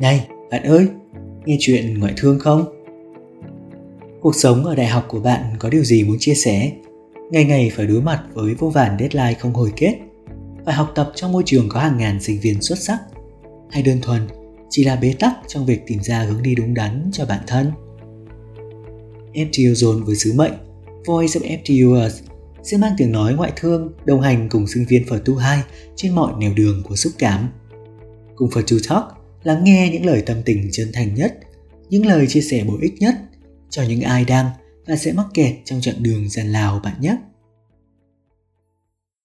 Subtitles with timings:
[0.00, 0.88] Này, bạn ơi,
[1.44, 2.64] nghe chuyện ngoại thương không?
[4.20, 6.72] Cuộc sống ở đại học của bạn có điều gì muốn chia sẻ?
[7.30, 9.98] Ngày ngày phải đối mặt với vô vàn deadline không hồi kết,
[10.64, 12.98] phải học tập trong môi trường có hàng ngàn sinh viên xuất sắc,
[13.70, 14.28] hay đơn thuần
[14.70, 17.72] chỉ là bế tắc trong việc tìm ra hướng đi đúng đắn cho bản thân.
[19.32, 20.52] FTU Zone với sứ mệnh
[21.06, 22.10] Voice of FTUers
[22.62, 25.62] sẽ mang tiếng nói ngoại thương đồng hành cùng sinh viên phở tu 2
[25.96, 27.48] trên mọi nẻo đường của xúc cảm.
[28.36, 31.38] Cùng phở tu talk lắng nghe những lời tâm tình chân thành nhất,
[31.88, 33.14] những lời chia sẻ bổ ích nhất
[33.70, 34.50] cho những ai đang
[34.86, 37.16] và sẽ mắc kẹt trong chặng đường gian lao bạn nhé.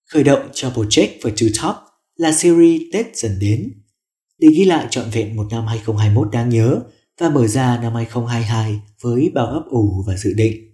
[0.09, 1.75] Khởi động cho Project for Two Top
[2.15, 3.71] là series Tết dần đến
[4.39, 6.79] để ghi lại trọn vẹn một năm 2021 đáng nhớ
[7.19, 10.71] và mở ra năm 2022 với bao ấp ủ và dự định.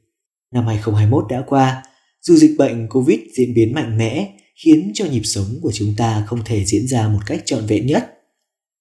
[0.51, 1.83] Năm 2021 đã qua,
[2.21, 6.23] dù dịch bệnh Covid diễn biến mạnh mẽ khiến cho nhịp sống của chúng ta
[6.27, 8.20] không thể diễn ra một cách trọn vẹn nhất.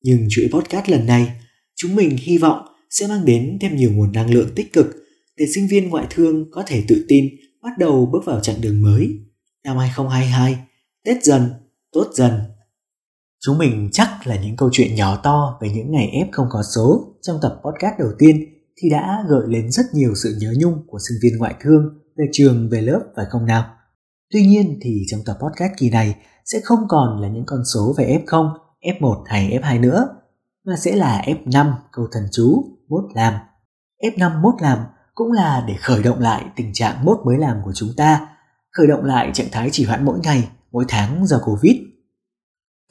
[0.03, 1.41] Nhưng chuỗi podcast lần này,
[1.77, 4.87] chúng mình hy vọng sẽ mang đến thêm nhiều nguồn năng lượng tích cực
[5.37, 7.25] để sinh viên ngoại thương có thể tự tin
[7.63, 9.09] bắt đầu bước vào chặng đường mới.
[9.65, 10.59] Năm 2022,
[11.05, 11.51] Tết dần,
[11.93, 12.33] tốt dần.
[13.41, 16.63] Chúng mình chắc là những câu chuyện nhỏ to về những ngày ép không có
[16.75, 18.45] số trong tập podcast đầu tiên
[18.83, 21.83] thì đã gợi lên rất nhiều sự nhớ nhung của sinh viên ngoại thương
[22.17, 23.65] về trường về lớp phải không nào?
[24.33, 27.95] Tuy nhiên thì trong tập podcast kỳ này sẽ không còn là những con số
[27.99, 30.09] về F0, F1 hay F2 nữa,
[30.67, 33.35] mà sẽ là F5 câu thần chú mốt làm.
[34.03, 34.79] F5 mốt làm
[35.15, 38.29] cũng là để khởi động lại tình trạng mốt mới làm của chúng ta,
[38.71, 41.77] khởi động lại trạng thái chỉ hoãn mỗi ngày, mỗi tháng do Covid.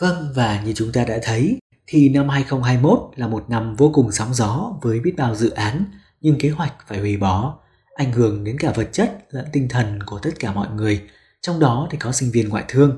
[0.01, 4.11] Vâng, và như chúng ta đã thấy, thì năm 2021 là một năm vô cùng
[4.11, 5.83] sóng gió với biết bao dự án,
[6.21, 7.59] nhưng kế hoạch phải hủy bỏ,
[7.95, 11.01] ảnh hưởng đến cả vật chất lẫn tinh thần của tất cả mọi người,
[11.41, 12.97] trong đó thì có sinh viên ngoại thương.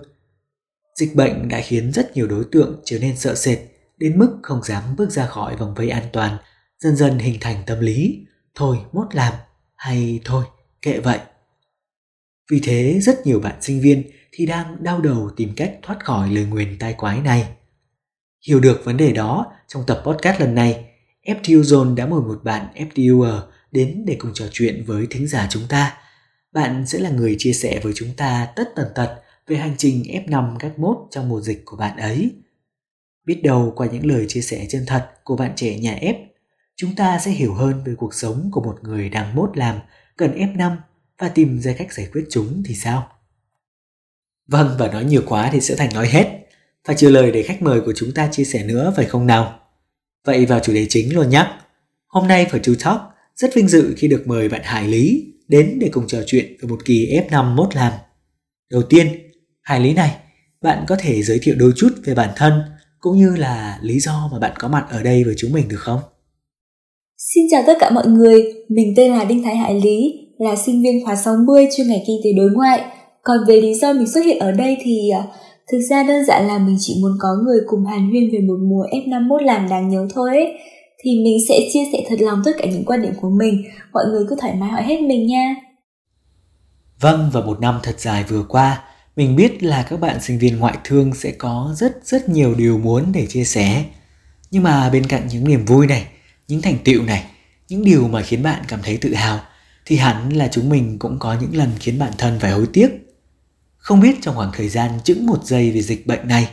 [0.96, 3.58] Dịch bệnh đã khiến rất nhiều đối tượng trở nên sợ sệt
[3.98, 6.38] đến mức không dám bước ra khỏi vòng vây an toàn,
[6.80, 8.26] dần dần hình thành tâm lý,
[8.56, 9.34] thôi mốt làm,
[9.76, 10.46] hay thôi
[10.82, 11.20] kệ vậy.
[12.52, 16.32] Vì thế rất nhiều bạn sinh viên thì đang đau đầu tìm cách thoát khỏi
[16.32, 17.48] lời nguyền tai quái này.
[18.48, 20.86] Hiểu được vấn đề đó, trong tập podcast lần này,
[21.26, 25.48] FTU Zone đã mời một bạn FTUer đến để cùng trò chuyện với thính giả
[25.50, 25.98] chúng ta.
[26.54, 30.04] Bạn sẽ là người chia sẻ với chúng ta tất tần tật về hành trình
[30.04, 32.32] F5 các mốt trong mùa dịch của bạn ấy.
[33.26, 36.26] Biết đâu qua những lời chia sẻ chân thật của bạn trẻ nhà F,
[36.76, 39.80] chúng ta sẽ hiểu hơn về cuộc sống của một người đang mốt làm
[40.18, 40.76] cần F5
[41.18, 43.08] và tìm ra cách giải quyết chúng thì sao?
[44.48, 46.48] Vâng, và nói nhiều quá thì sẽ thành nói hết.
[46.88, 49.60] Phải chờ lời để khách mời của chúng ta chia sẻ nữa phải không nào?
[50.26, 51.48] Vậy vào chủ đề chính luôn nhé.
[52.08, 53.02] Hôm nay phải chú Talk
[53.36, 56.70] rất vinh dự khi được mời bạn Hải Lý đến để cùng trò chuyện về
[56.70, 57.94] một kỳ F5 mốt làm.
[58.72, 59.31] Đầu tiên,
[59.72, 60.12] Hải Lý này,
[60.62, 62.54] bạn có thể giới thiệu đôi chút về bản thân
[63.00, 65.80] cũng như là lý do mà bạn có mặt ở đây với chúng mình được
[65.80, 66.00] không?
[67.18, 70.82] Xin chào tất cả mọi người, mình tên là Đinh Thái Hải Lý, là sinh
[70.84, 72.82] viên khóa 60 chuyên ngành kinh tế đối ngoại.
[73.24, 75.24] Còn về lý do mình xuất hiện ở đây thì à,
[75.72, 78.58] thực ra đơn giản là mình chỉ muốn có người cùng hàn huyên về một
[78.62, 80.54] mùa F51 làm đáng nhớ thôi ấy.
[81.04, 84.04] Thì mình sẽ chia sẻ thật lòng tất cả những quan điểm của mình, mọi
[84.12, 85.56] người cứ thoải mái hỏi hết mình nha.
[87.02, 88.84] Vâng, và một năm thật dài vừa qua,
[89.22, 92.78] mình biết là các bạn sinh viên ngoại thương sẽ có rất rất nhiều điều
[92.78, 93.86] muốn để chia sẻ.
[94.52, 96.08] Nhưng mà bên cạnh những niềm vui này,
[96.48, 97.26] những thành tựu này,
[97.68, 99.40] những điều mà khiến bạn cảm thấy tự hào
[99.86, 102.90] thì hẳn là chúng mình cũng có những lần khiến bản thân phải hối tiếc.
[103.78, 106.50] Không biết trong khoảng thời gian chững một giây về dịch bệnh này,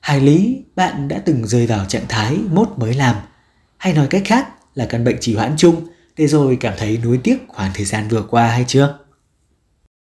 [0.00, 3.16] Hải Lý bạn đã từng rơi vào trạng thái mốt mới làm,
[3.76, 5.86] hay nói cách khác là căn bệnh trì hoãn chung
[6.16, 8.98] để rồi cảm thấy nuối tiếc khoảng thời gian vừa qua hay chưa?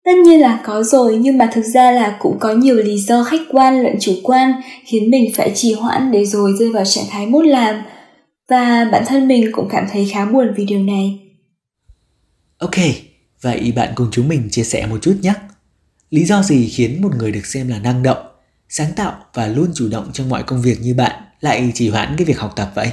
[0.09, 3.25] Tất nhiên là có rồi nhưng mà thực ra là cũng có nhiều lý do
[3.25, 4.53] khách quan lẫn chủ quan
[4.85, 7.83] khiến mình phải trì hoãn để rồi rơi vào trạng thái mốt làm
[8.49, 11.19] và bản thân mình cũng cảm thấy khá buồn vì điều này.
[12.59, 12.75] Ok,
[13.43, 15.33] vậy bạn cùng chúng mình chia sẻ một chút nhé.
[16.11, 18.27] Lý do gì khiến một người được xem là năng động,
[18.69, 22.15] sáng tạo và luôn chủ động trong mọi công việc như bạn lại trì hoãn
[22.19, 22.89] cái việc học tập vậy?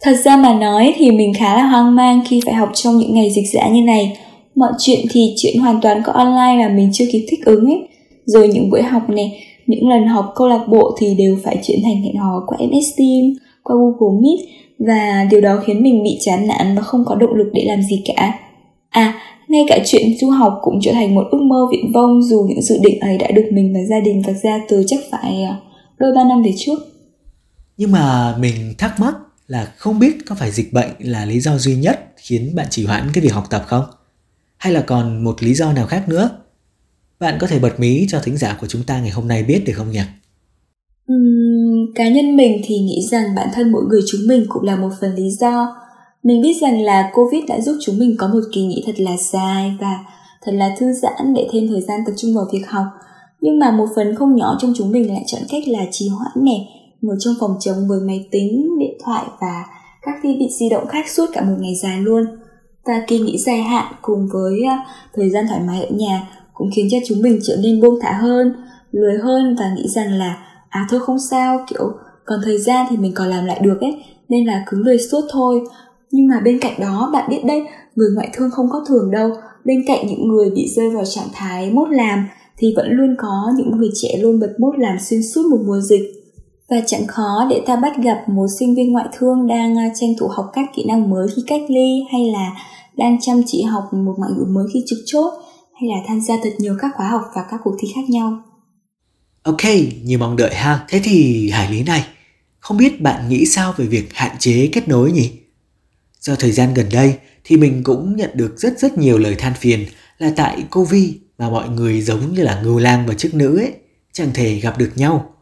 [0.00, 3.14] Thật ra mà nói thì mình khá là hoang mang khi phải học trong những
[3.14, 4.16] ngày dịch giã như này.
[4.54, 7.88] Mọi chuyện thì chuyện hoàn toàn có online là mình chưa kịp thích ứng ấy.
[8.24, 11.78] Rồi những buổi học này, những lần học câu lạc bộ thì đều phải chuyển
[11.84, 13.32] thành hẹn hò qua MS Team,
[13.62, 14.48] qua Google Meet
[14.78, 17.82] và điều đó khiến mình bị chán nản và không có động lực để làm
[17.82, 18.38] gì cả.
[18.90, 22.46] À, ngay cả chuyện du học cũng trở thành một ước mơ viễn vông dù
[22.48, 25.42] những dự định ấy đã được mình và gia đình vạch ra từ chắc phải
[25.42, 25.56] à,
[25.98, 26.78] đôi ba năm về trước.
[27.76, 29.14] Nhưng mà mình thắc mắc
[29.46, 32.86] là không biết có phải dịch bệnh là lý do duy nhất khiến bạn chỉ
[32.86, 33.84] hoãn cái việc học tập không?
[34.60, 36.30] Hay là còn một lý do nào khác nữa?
[37.20, 39.62] Bạn có thể bật mí cho thính giả của chúng ta ngày hôm nay biết
[39.66, 40.00] được không nhỉ?
[41.12, 44.76] Uhm, cá nhân mình thì nghĩ rằng bản thân mỗi người chúng mình cũng là
[44.76, 45.76] một phần lý do.
[46.22, 49.16] Mình biết rằng là Covid đã giúp chúng mình có một kỳ nghỉ thật là
[49.32, 49.98] dài và
[50.42, 52.86] thật là thư giãn để thêm thời gian tập trung vào việc học.
[53.40, 56.44] Nhưng mà một phần không nhỏ trong chúng mình lại chọn cách là trì hoãn
[56.44, 56.66] nè,
[57.00, 59.64] ngồi trong phòng chống với máy tính, điện thoại và
[60.02, 62.24] các thiết bị di động khác suốt cả một ngày dài luôn.
[62.84, 66.70] Và kỳ nghỉ dài hạn cùng với à, thời gian thoải mái ở nhà cũng
[66.74, 68.52] khiến cho chúng mình trở nên buông thả hơn,
[68.92, 70.38] lười hơn và nghĩ rằng là
[70.68, 71.92] à thôi không sao kiểu
[72.24, 75.20] còn thời gian thì mình còn làm lại được ấy nên là cứ lười suốt
[75.30, 75.60] thôi.
[76.10, 77.62] Nhưng mà bên cạnh đó bạn biết đấy
[77.96, 79.30] người ngoại thương không có thường đâu.
[79.64, 83.52] Bên cạnh những người bị rơi vào trạng thái mốt làm thì vẫn luôn có
[83.56, 86.19] những người trẻ luôn bật mốt làm xuyên suốt một mùa dịch
[86.70, 90.10] và chẳng khó để ta bắt gặp một sinh viên ngoại thương đang à, tranh
[90.20, 92.56] thủ học các kỹ năng mới khi cách ly hay là
[92.96, 95.32] đang chăm chỉ học một ngoại ngữ mới khi trực chốt
[95.80, 98.42] hay là tham gia thật nhiều các khóa học và các cuộc thi khác nhau.
[99.42, 99.64] Ok,
[100.04, 100.84] như mong đợi ha.
[100.88, 102.04] Thế thì Hải Lý này,
[102.58, 105.30] không biết bạn nghĩ sao về việc hạn chế kết nối nhỉ?
[106.20, 107.14] Do thời gian gần đây
[107.44, 109.86] thì mình cũng nhận được rất rất nhiều lời than phiền
[110.18, 113.72] là tại Covid mà mọi người giống như là ngưu lang và chức nữ ấy,
[114.12, 115.34] chẳng thể gặp được nhau.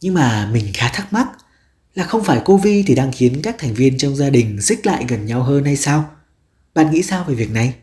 [0.00, 1.28] Nhưng mà mình khá thắc mắc
[1.94, 5.04] là không phải Covid thì đang khiến các thành viên trong gia đình xích lại
[5.08, 6.04] gần nhau hơn hay sao?
[6.74, 7.74] Bạn nghĩ sao về việc này?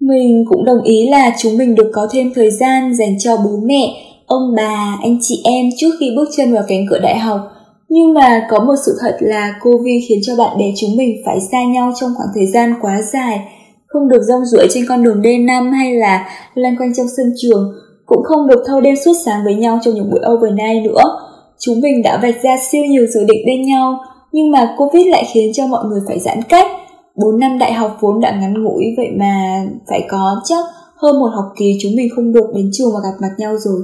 [0.00, 3.60] Mình cũng đồng ý là chúng mình được có thêm thời gian dành cho bố
[3.64, 3.94] mẹ,
[4.26, 7.40] ông bà, anh chị em trước khi bước chân vào cánh cửa đại học.
[7.88, 11.38] Nhưng mà có một sự thật là Covid khiến cho bạn bè chúng mình phải
[11.52, 13.40] xa nhau trong khoảng thời gian quá dài,
[13.86, 17.72] không được rong ruổi trên con đường D5 hay là lăn quanh trong sân trường,
[18.14, 21.02] cũng không được thâu đêm suốt sáng với nhau trong những buổi overnight nữa.
[21.58, 24.00] Chúng mình đã vạch ra siêu nhiều dự định bên nhau,
[24.32, 26.66] nhưng mà Covid lại khiến cho mọi người phải giãn cách,
[27.16, 30.64] 4 năm đại học vốn đã ngắn ngủi vậy mà phải có chắc
[30.96, 33.82] hơn một học kỳ chúng mình không được đến trường và gặp mặt nhau rồi.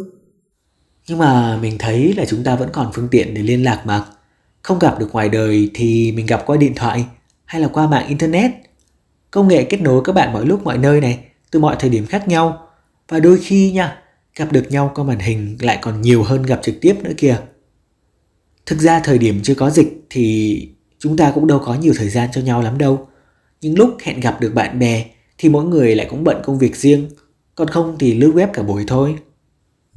[1.08, 4.04] Nhưng mà mình thấy là chúng ta vẫn còn phương tiện để liên lạc mà.
[4.62, 7.04] Không gặp được ngoài đời thì mình gặp qua điện thoại
[7.44, 8.50] hay là qua mạng internet.
[9.30, 11.18] Công nghệ kết nối các bạn mọi lúc mọi nơi này,
[11.50, 12.58] từ mọi thời điểm khác nhau.
[13.08, 13.98] Và đôi khi nha,
[14.38, 17.36] gặp được nhau qua màn hình lại còn nhiều hơn gặp trực tiếp nữa kìa.
[18.66, 20.68] Thực ra thời điểm chưa có dịch thì
[20.98, 23.08] chúng ta cũng đâu có nhiều thời gian cho nhau lắm đâu.
[23.60, 25.04] Những lúc hẹn gặp được bạn bè
[25.38, 27.08] thì mỗi người lại cũng bận công việc riêng,
[27.54, 29.14] còn không thì lướt web cả buổi thôi.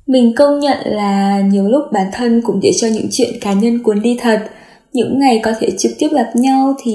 [0.07, 3.83] Mình công nhận là nhiều lúc bản thân cũng để cho những chuyện cá nhân
[3.83, 4.49] cuốn đi thật.
[4.93, 6.93] Những ngày có thể trực tiếp gặp nhau thì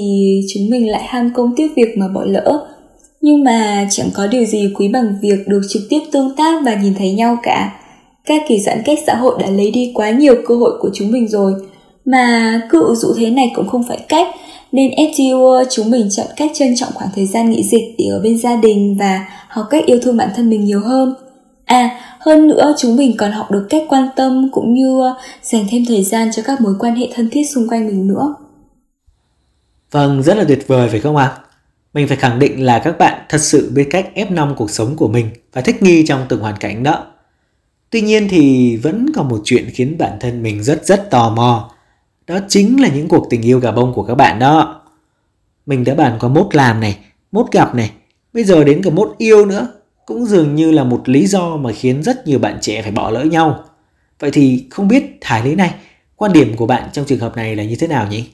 [0.53, 2.67] chúng mình lại ham công tiếc việc mà bỏ lỡ.
[3.21, 6.75] Nhưng mà chẳng có điều gì quý bằng việc được trực tiếp tương tác và
[6.75, 7.73] nhìn thấy nhau cả.
[8.25, 11.11] Các kỳ giãn cách xã hội đã lấy đi quá nhiều cơ hội của chúng
[11.11, 11.53] mình rồi.
[12.05, 14.27] Mà cứ dụ thế này cũng không phải cách
[14.71, 18.19] nên FTU chúng mình chọn cách trân trọng khoảng thời gian nghỉ dịch để ở
[18.23, 21.13] bên gia đình và học cách yêu thương bản thân mình nhiều hơn.
[21.65, 25.01] À, hơn nữa chúng mình còn học được cách quan tâm cũng như
[25.41, 28.35] dành thêm thời gian cho các mối quan hệ thân thiết xung quanh mình nữa.
[29.91, 31.25] Vâng, rất là tuyệt vời phải không ạ?
[31.25, 31.46] À?
[31.97, 34.95] Mình phải khẳng định là các bạn thật sự biết cách ép năm cuộc sống
[34.95, 37.05] của mình và thích nghi trong từng hoàn cảnh đó.
[37.89, 41.71] Tuy nhiên thì vẫn còn một chuyện khiến bản thân mình rất rất tò mò
[42.27, 44.81] đó chính là những cuộc tình yêu gà bông của các bạn đó.
[45.65, 46.97] Mình đã bàn qua mốt làm này,
[47.31, 47.91] mốt gặp này,
[48.33, 49.67] bây giờ đến cả mốt yêu nữa.
[50.05, 53.09] Cũng dường như là một lý do mà khiến rất nhiều bạn trẻ phải bỏ
[53.09, 53.63] lỡ nhau.
[54.19, 55.73] Vậy thì không biết Thái Lý này,
[56.15, 58.25] quan điểm của bạn trong trường hợp này là như thế nào nhỉ?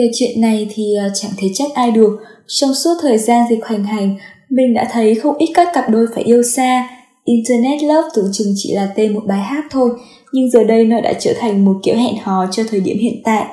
[0.00, 2.18] Về chuyện này thì ờ, chẳng thể trách ai được.
[2.46, 4.16] Trong suốt thời gian dịch hoành hành,
[4.50, 6.88] mình đã thấy không ít các cặp đôi phải yêu xa.
[7.24, 9.90] Internet Love tưởng chừng chỉ là tên một bài hát thôi,
[10.32, 13.20] nhưng giờ đây nó đã trở thành một kiểu hẹn hò cho thời điểm hiện
[13.24, 13.46] tại.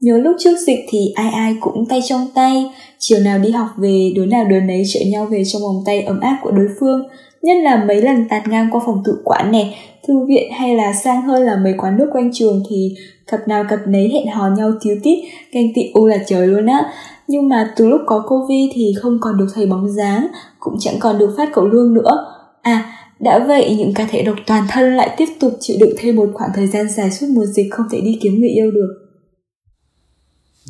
[0.00, 3.68] Nhớ lúc trước dịch thì ai ai cũng tay trong tay, chiều nào đi học
[3.76, 6.68] về đứa nào đứa nấy chở nhau về trong vòng tay ấm áp của đối
[6.80, 7.08] phương,
[7.42, 9.74] nhất là mấy lần tạt ngang qua phòng tự quản nè,
[10.06, 12.94] thư viện hay là sang hơn là mấy quán nước quanh trường thì
[13.26, 15.18] cặp nào cặp nấy hẹn hò nhau thiếu tít,
[15.52, 16.92] ganh tị u là trời luôn á.
[17.28, 20.26] Nhưng mà từ lúc có Covid thì không còn được thấy bóng dáng,
[20.60, 22.26] cũng chẳng còn được phát cậu lương nữa.
[22.62, 26.16] À, đã vậy, những cá thể độc toàn thân lại tiếp tục chịu đựng thêm
[26.16, 29.07] một khoảng thời gian dài suốt mùa dịch không thể đi kiếm người yêu được.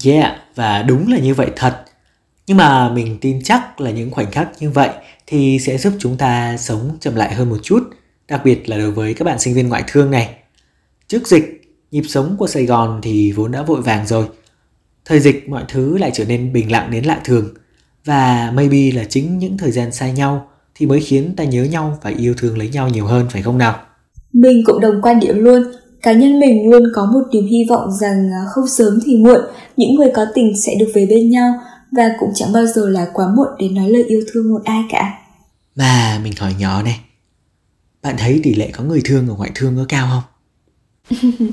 [0.04, 1.84] Yeah, và đúng là như vậy thật.
[2.46, 4.90] Nhưng mà mình tin chắc là những khoảnh khắc như vậy
[5.26, 7.80] thì sẽ giúp chúng ta sống chậm lại hơn một chút,
[8.28, 10.34] đặc biệt là đối với các bạn sinh viên ngoại thương này.
[11.08, 14.26] Trước dịch, nhịp sống của Sài Gòn thì vốn đã vội vàng rồi.
[15.04, 17.54] Thời dịch mọi thứ lại trở nên bình lặng đến lạ thường
[18.04, 21.98] và maybe là chính những thời gian xa nhau thì mới khiến ta nhớ nhau
[22.02, 23.80] và yêu thương lấy nhau nhiều hơn phải không nào?
[24.32, 25.62] Mình cũng đồng quan điểm luôn.
[26.02, 29.40] Cá nhân mình luôn có một niềm hy vọng rằng à, không sớm thì muộn,
[29.76, 31.54] những người có tình sẽ được về bên nhau
[31.92, 34.82] và cũng chẳng bao giờ là quá muộn để nói lời yêu thương một ai
[34.90, 35.18] cả.
[35.76, 37.00] Mà mình hỏi nhỏ này,
[38.02, 40.22] bạn thấy tỷ lệ có người thương ở ngoại thương có cao không?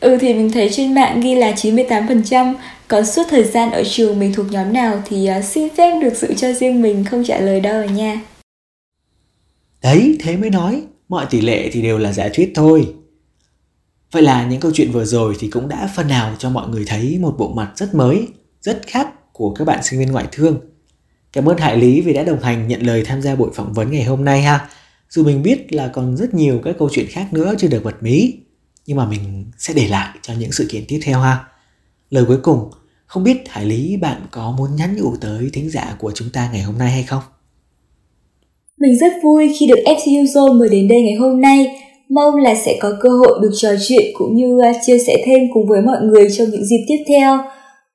[0.00, 2.54] ừ thì mình thấy trên mạng ghi là 98%
[2.88, 6.14] Còn suốt thời gian ở trường mình thuộc nhóm nào thì uh, xin phép được
[6.14, 8.20] giữ cho riêng mình không trả lời đâu nha
[9.82, 12.94] Đấy, thế mới nói, mọi tỷ lệ thì đều là giả thuyết thôi.
[14.14, 16.84] Vậy là những câu chuyện vừa rồi thì cũng đã phần nào cho mọi người
[16.86, 18.28] thấy một bộ mặt rất mới,
[18.60, 20.60] rất khác của các bạn sinh viên ngoại thương.
[21.32, 23.90] Cảm ơn Hải Lý vì đã đồng hành nhận lời tham gia buổi phỏng vấn
[23.90, 24.68] ngày hôm nay ha.
[25.10, 28.02] Dù mình biết là còn rất nhiều các câu chuyện khác nữa chưa được bật
[28.02, 28.32] mí,
[28.86, 31.44] nhưng mà mình sẽ để lại cho những sự kiện tiếp theo ha.
[32.10, 32.70] Lời cuối cùng,
[33.06, 36.50] không biết Hải Lý bạn có muốn nhắn nhủ tới thính giả của chúng ta
[36.52, 37.22] ngày hôm nay hay không?
[38.80, 41.83] Mình rất vui khi được FTU Zone mời đến đây ngày hôm nay.
[42.10, 45.40] Mong là sẽ có cơ hội được trò chuyện cũng như à, chia sẻ thêm
[45.54, 47.38] cùng với mọi người trong những dịp tiếp theo.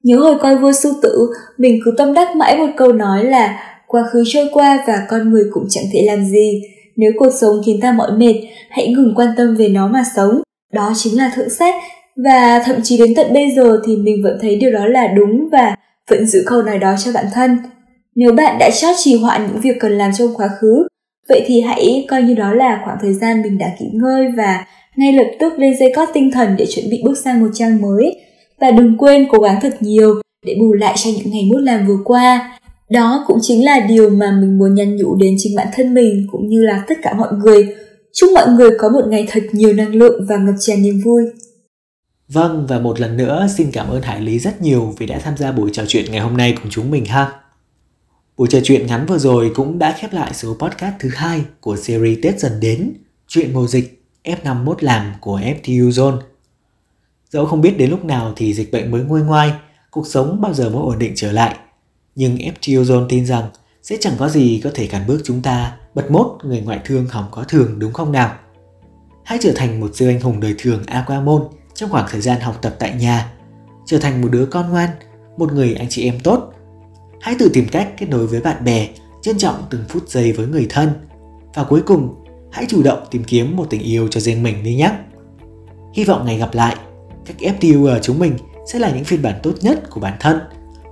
[0.04, 3.60] Nhớ hồi coi vua sư tử, mình cứ tâm đắc mãi một câu nói là
[3.88, 6.62] quá khứ trôi qua và con người cũng chẳng thể làm gì.
[6.96, 8.36] Nếu cuộc sống khiến ta mỏi mệt,
[8.70, 10.42] hãy ngừng quan tâm về nó mà sống.
[10.74, 11.76] Đó chính là thượng sách
[12.26, 15.50] và thậm chí đến tận bây giờ thì mình vẫn thấy điều đó là đúng
[15.52, 15.76] và
[16.10, 17.58] vẫn giữ câu nói đó cho bản thân.
[18.16, 20.88] Nếu bạn đã chót trì hoãn những việc cần làm trong quá khứ,
[21.30, 24.66] vậy thì hãy coi như đó là khoảng thời gian mình đã nghỉ ngơi và
[24.96, 27.82] ngay lập tức lên dây cót tinh thần để chuẩn bị bước sang một trang
[27.82, 28.16] mới.
[28.62, 31.88] Và đừng quên cố gắng thật nhiều để bù lại cho những ngày mút làm
[31.88, 32.60] vừa qua.
[32.90, 36.28] Đó cũng chính là điều mà mình muốn nhắn nhủ đến chính bản thân mình
[36.32, 37.76] cũng như là tất cả mọi người.
[38.14, 41.24] Chúc mọi người có một ngày thật nhiều năng lượng và ngập tràn niềm vui.
[42.28, 45.38] Vâng, và một lần nữa xin cảm ơn Hải Lý rất nhiều vì đã tham
[45.38, 47.32] gia buổi trò chuyện ngày hôm nay cùng chúng mình ha.
[48.40, 51.78] Buổi trò chuyện ngắn vừa rồi cũng đã khép lại số podcast thứ hai của
[51.78, 52.94] series Tết dần đến,
[53.28, 56.18] chuyện mùa dịch F51 làm của FTU Zone.
[57.30, 59.54] Dẫu không biết đến lúc nào thì dịch bệnh mới nguôi ngoai,
[59.92, 61.58] cuộc sống bao giờ mới ổn định trở lại.
[62.16, 63.50] Nhưng FTU Zone tin rằng
[63.84, 67.08] sẽ chẳng có gì có thể cản bước chúng ta bật mốt người ngoại thương
[67.08, 68.36] hỏng có thường đúng không nào?
[69.26, 72.60] Hãy trở thành một siêu anh hùng đời thường Aquamon trong khoảng thời gian học
[72.62, 73.32] tập tại nhà.
[73.86, 74.90] Trở thành một đứa con ngoan,
[75.38, 76.54] một người anh chị em tốt
[77.22, 78.88] Hãy tự tìm cách kết nối với bạn bè,
[79.22, 80.90] trân trọng từng phút giây với người thân.
[81.54, 82.16] Và cuối cùng,
[82.52, 84.92] hãy chủ động tìm kiếm một tình yêu cho riêng mình đi nhé.
[85.94, 86.76] Hy vọng ngày gặp lại,
[87.26, 88.34] các FTUer chúng mình
[88.68, 90.40] sẽ là những phiên bản tốt nhất của bản thân,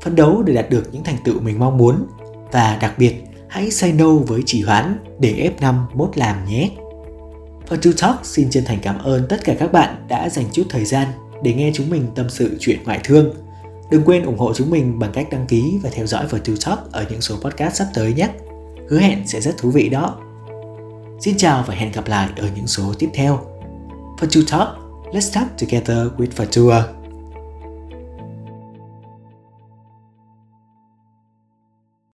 [0.02, 2.08] phấn đấu để đạt được những thành tựu mình mong muốn
[2.52, 3.14] và đặc biệt
[3.50, 6.70] hãy say no với chỉ hoãn để F5 mốt làm nhé.
[7.68, 10.64] Phần To Talk xin chân thành cảm ơn tất cả các bạn đã dành chút
[10.70, 11.08] thời gian
[11.44, 13.34] để nghe chúng mình tâm sự chuyện ngoại thương–
[13.90, 16.92] Đừng quên ủng hộ chúng mình bằng cách đăng ký và theo dõi Virtual Talk
[16.92, 18.30] ở những số podcast sắp tới nhé.
[18.90, 20.18] Hứa hẹn sẽ rất thú vị đó.
[21.20, 23.40] Xin chào và hẹn gặp lại ở những số tiếp theo.
[24.22, 24.68] Virtual Talk,
[25.12, 26.97] let's talk together with Virtual.